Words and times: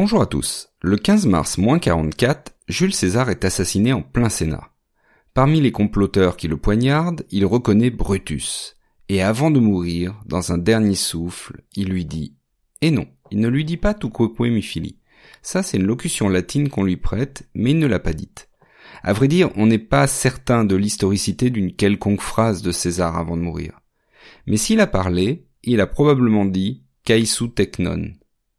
Bonjour 0.00 0.22
à 0.22 0.26
tous. 0.26 0.68
Le 0.80 0.96
15 0.96 1.26
mars 1.26 1.56
44, 1.56 2.54
Jules 2.68 2.94
César 2.94 3.30
est 3.30 3.44
assassiné 3.44 3.92
en 3.92 4.00
plein 4.00 4.28
Sénat. 4.28 4.70
Parmi 5.34 5.60
les 5.60 5.72
comploteurs 5.72 6.36
qui 6.36 6.46
le 6.46 6.56
poignardent, 6.56 7.24
il 7.32 7.44
reconnaît 7.44 7.90
Brutus. 7.90 8.76
Et 9.08 9.22
avant 9.22 9.50
de 9.50 9.58
mourir, 9.58 10.14
dans 10.24 10.52
un 10.52 10.58
dernier 10.58 10.94
souffle, 10.94 11.64
il 11.74 11.88
lui 11.88 12.04
dit 12.04 12.36
Et 12.80 12.92
non, 12.92 13.08
il 13.32 13.40
ne 13.40 13.48
lui 13.48 13.64
dit 13.64 13.76
pas 13.76 13.92
tout 13.92 14.08
quoque 14.08 14.38
mi. 14.38 15.00
Ça, 15.42 15.64
c'est 15.64 15.78
une 15.78 15.86
locution 15.86 16.28
latine 16.28 16.68
qu'on 16.68 16.84
lui 16.84 16.96
prête, 16.96 17.48
mais 17.54 17.72
il 17.72 17.80
ne 17.80 17.88
l'a 17.88 17.98
pas 17.98 18.12
dite. 18.12 18.50
À 19.02 19.12
vrai 19.12 19.26
dire, 19.26 19.50
on 19.56 19.66
n'est 19.66 19.78
pas 19.78 20.06
certain 20.06 20.62
de 20.62 20.76
l'historicité 20.76 21.50
d'une 21.50 21.74
quelconque 21.74 22.22
phrase 22.22 22.62
de 22.62 22.70
César 22.70 23.16
avant 23.16 23.36
de 23.36 23.42
mourir. 23.42 23.80
Mais 24.46 24.58
s'il 24.58 24.78
a 24.78 24.86
parlé, 24.86 25.48
il 25.64 25.80
a 25.80 25.88
probablement 25.88 26.44
dit 26.44 26.84
Kaisou 27.02 27.48
teknon. 27.48 28.12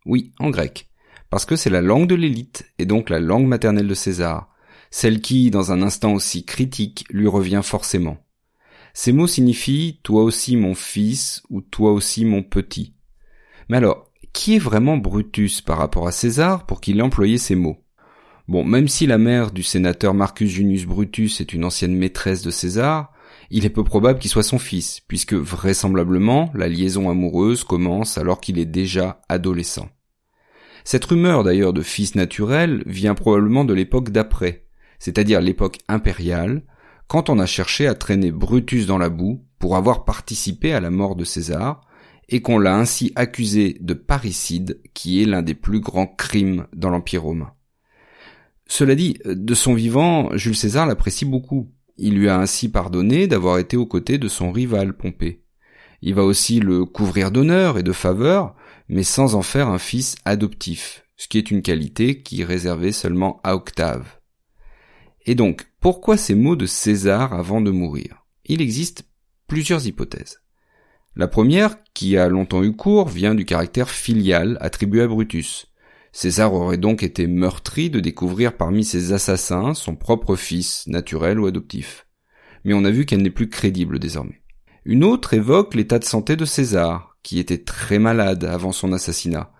Oui, 0.05 0.33
en 0.39 0.49
grec. 0.49 0.88
Parce 1.29 1.45
que 1.45 1.55
c'est 1.55 1.69
la 1.69 1.81
langue 1.81 2.07
de 2.07 2.15
l'élite, 2.15 2.65
et 2.79 2.85
donc 2.85 3.09
la 3.09 3.19
langue 3.19 3.45
maternelle 3.45 3.87
de 3.87 3.93
César. 3.93 4.49
Celle 4.91 5.21
qui, 5.21 5.51
dans 5.51 5.71
un 5.71 5.81
instant 5.81 6.13
aussi 6.13 6.45
critique, 6.45 7.05
lui 7.11 7.27
revient 7.27 7.61
forcément. 7.63 8.17
Ces 8.93 9.11
mots 9.11 9.27
signifient 9.27 9.99
toi 10.03 10.23
aussi 10.23 10.55
mon 10.55 10.73
fils 10.73 11.43
ou 11.49 11.61
toi 11.61 11.91
aussi 11.91 12.25
mon 12.25 12.41
petit. 12.41 12.95
Mais 13.69 13.77
alors, 13.77 14.11
qui 14.33 14.55
est 14.55 14.59
vraiment 14.59 14.97
Brutus 14.97 15.61
par 15.61 15.77
rapport 15.77 16.07
à 16.07 16.11
César 16.11 16.65
pour 16.65 16.81
qu'il 16.81 16.99
ait 16.99 17.03
employé 17.03 17.37
ces 17.37 17.55
mots? 17.55 17.77
Bon, 18.47 18.63
même 18.63 18.87
si 18.87 19.05
la 19.05 19.19
mère 19.19 19.51
du 19.51 19.61
sénateur 19.61 20.15
Marcus 20.15 20.49
Junius 20.49 20.85
Brutus 20.85 21.39
est 21.39 21.53
une 21.53 21.65
ancienne 21.65 21.95
maîtresse 21.95 22.41
de 22.41 22.49
César, 22.49 23.13
il 23.51 23.65
est 23.65 23.69
peu 23.69 23.83
probable 23.83 24.17
qu'il 24.17 24.31
soit 24.31 24.41
son 24.41 24.57
fils, 24.57 25.01
puisque 25.07 25.33
vraisemblablement 25.33 26.51
la 26.55 26.67
liaison 26.67 27.11
amoureuse 27.11 27.63
commence 27.63 28.17
alors 28.17 28.41
qu'il 28.41 28.57
est 28.57 28.65
déjà 28.65 29.21
adolescent. 29.29 29.87
Cette 30.83 31.05
rumeur 31.05 31.43
d'ailleurs 31.43 31.73
de 31.73 31.81
fils 31.81 32.15
naturel 32.15 32.83
vient 32.85 33.15
probablement 33.15 33.65
de 33.65 33.73
l'époque 33.73 34.09
d'après, 34.09 34.65
c'est-à-dire 34.99 35.41
l'époque 35.41 35.79
impériale, 35.87 36.63
quand 37.07 37.29
on 37.29 37.39
a 37.39 37.45
cherché 37.45 37.87
à 37.87 37.95
traîner 37.95 38.31
Brutus 38.31 38.85
dans 38.85 38.97
la 38.97 39.09
boue 39.09 39.45
pour 39.57 39.75
avoir 39.75 40.05
participé 40.05 40.73
à 40.73 40.79
la 40.79 40.91
mort 40.91 41.15
de 41.15 41.23
César, 41.23 41.81
et 42.29 42.41
qu'on 42.41 42.59
l'a 42.59 42.77
ainsi 42.77 43.11
accusé 43.15 43.77
de 43.81 43.93
parricide, 43.93 44.79
qui 44.93 45.21
est 45.21 45.25
l'un 45.25 45.41
des 45.41 45.55
plus 45.55 45.79
grands 45.79 46.07
crimes 46.07 46.67
dans 46.75 46.91
l'Empire 46.91 47.23
romain. 47.23 47.53
Cela 48.67 48.93
dit, 48.93 49.17
de 49.25 49.53
son 49.55 49.73
vivant, 49.73 50.29
Jules 50.37 50.55
César 50.55 50.85
l'apprécie 50.85 51.25
beaucoup. 51.25 51.71
Il 51.97 52.13
lui 52.13 52.29
a 52.29 52.37
ainsi 52.37 52.69
pardonné 52.69 53.27
d'avoir 53.27 53.57
été 53.57 53.75
aux 53.75 53.87
côtés 53.87 54.19
de 54.19 54.27
son 54.27 54.51
rival 54.51 54.95
Pompée. 54.95 55.43
Il 56.01 56.13
va 56.13 56.23
aussi 56.23 56.59
le 56.59 56.85
couvrir 56.85 57.31
d'honneur 57.31 57.77
et 57.77 57.83
de 57.83 57.91
faveur, 57.91 58.55
mais 58.87 59.03
sans 59.03 59.35
en 59.35 59.41
faire 59.41 59.67
un 59.67 59.77
fils 59.77 60.15
adoptif, 60.25 61.05
ce 61.17 61.27
qui 61.27 61.37
est 61.37 61.51
une 61.51 61.61
qualité 61.61 62.21
qui 62.21 62.41
est 62.41 62.45
réservée 62.45 62.91
seulement 62.91 63.39
à 63.43 63.55
Octave. 63.55 64.19
Et 65.25 65.35
donc, 65.35 65.67
pourquoi 65.79 66.17
ces 66.17 66.35
mots 66.35 66.55
de 66.55 66.65
César 66.65 67.33
avant 67.33 67.61
de 67.61 67.71
mourir? 67.71 68.25
Il 68.45 68.61
existe 68.61 69.03
plusieurs 69.47 69.85
hypothèses. 69.85 70.41
La 71.15 71.27
première, 71.27 71.83
qui 71.93 72.17
a 72.17 72.29
longtemps 72.29 72.63
eu 72.63 72.75
cours, 72.75 73.09
vient 73.09 73.35
du 73.35 73.45
caractère 73.45 73.89
filial 73.89 74.57
attribué 74.61 75.01
à 75.01 75.07
Brutus. 75.07 75.67
César 76.11 76.53
aurait 76.53 76.77
donc 76.77 77.03
été 77.03 77.27
meurtri 77.27 77.89
de 77.89 77.99
découvrir 77.99 78.55
parmi 78.55 78.83
ses 78.83 79.11
assassins 79.11 79.73
son 79.73 79.95
propre 79.95 80.35
fils, 80.35 80.87
naturel 80.87 81.39
ou 81.39 81.45
adoptif. 81.45 82.07
Mais 82.63 82.73
on 82.73 82.85
a 82.85 82.91
vu 82.91 83.05
qu'elle 83.05 83.21
n'est 83.21 83.29
plus 83.29 83.49
crédible 83.49 83.99
désormais. 83.99 84.41
Une 84.89 85.03
autre 85.03 85.35
évoque 85.35 85.75
l'état 85.75 85.99
de 85.99 86.03
santé 86.03 86.35
de 86.35 86.45
César, 86.45 87.15
qui 87.21 87.37
était 87.37 87.59
très 87.59 87.99
malade 87.99 88.43
avant 88.43 88.71
son 88.71 88.91
assassinat, 88.91 89.51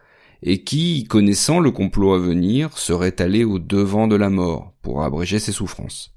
et 0.42 0.64
qui, 0.64 1.04
connaissant 1.04 1.60
le 1.60 1.70
complot 1.70 2.16
à 2.16 2.18
venir, 2.18 2.76
serait 2.80 3.22
allé 3.22 3.44
au 3.44 3.60
devant 3.60 4.08
de 4.08 4.16
la 4.16 4.32
mort 4.32 4.74
pour 4.82 5.04
abréger 5.04 5.38
ses 5.38 5.52
souffrances. 5.52 6.16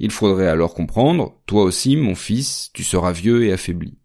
Il 0.00 0.10
faudrait 0.10 0.48
alors 0.48 0.74
comprendre, 0.74 1.40
toi 1.46 1.62
aussi, 1.62 1.94
mon 1.94 2.16
fils, 2.16 2.70
tu 2.74 2.82
seras 2.82 3.12
vieux 3.12 3.44
et 3.44 3.52
affaibli. 3.52 3.98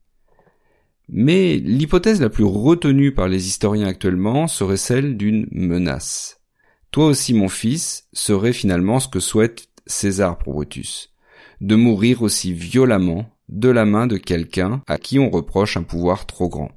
Mais 1.07 1.55
l'hypothèse 1.55 2.21
la 2.21 2.29
plus 2.29 2.43
retenue 2.43 3.15
par 3.15 3.29
les 3.29 3.47
historiens 3.47 3.87
actuellement 3.87 4.47
serait 4.47 4.77
celle 4.77 5.17
d'une 5.17 5.47
menace. 5.49 6.39
Toi 6.91 7.07
aussi, 7.07 7.33
mon 7.33 7.49
fils, 7.49 8.07
serait 8.13 8.53
finalement 8.53 8.99
ce 8.99 9.07
que 9.07 9.21
souhaite 9.21 9.69
César 9.87 10.37
pour 10.37 10.53
Brutus, 10.53 11.15
de 11.61 11.75
mourir 11.75 12.21
aussi 12.21 12.53
violemment 12.53 13.27
de 13.49 13.69
la 13.69 13.85
main 13.85 14.07
de 14.07 14.17
quelqu'un 14.17 14.83
à 14.87 14.97
qui 14.97 15.19
on 15.19 15.29
reproche 15.29 15.75
un 15.75 15.83
pouvoir 15.83 16.25
trop 16.25 16.47
grand. 16.47 16.71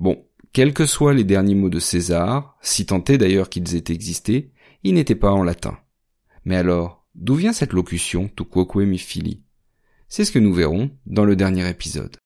Bon, 0.00 0.24
quels 0.52 0.74
que 0.74 0.86
soient 0.86 1.14
les 1.14 1.24
derniers 1.24 1.54
mots 1.54 1.70
de 1.70 1.78
César, 1.78 2.56
si 2.60 2.84
tant 2.84 3.02
est 3.04 3.18
d'ailleurs 3.18 3.48
qu'ils 3.48 3.74
aient 3.74 3.84
existé, 3.88 4.52
ils 4.82 4.94
n'étaient 4.94 5.14
pas 5.14 5.30
en 5.30 5.44
latin. 5.44 5.78
Mais 6.44 6.56
alors, 6.56 7.06
d'où 7.14 7.36
vient 7.36 7.52
cette 7.52 7.72
locution 7.72 8.28
tu 8.36 8.44
quoque 8.44 8.76
mi 8.76 8.98
fili? 8.98 9.44
C'est 10.08 10.24
ce 10.24 10.32
que 10.32 10.38
nous 10.38 10.52
verrons 10.52 10.90
dans 11.06 11.24
le 11.24 11.36
dernier 11.36 11.68
épisode. 11.70 12.16